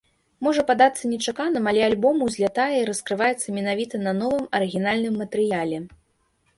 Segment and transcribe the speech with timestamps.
[0.45, 5.77] Можа падацца нечаканым, але альбом узлятае і раскрываецца менавіта на новым арыгінальным матэрыяле.